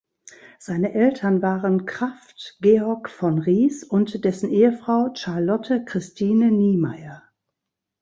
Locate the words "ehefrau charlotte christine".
4.49-6.49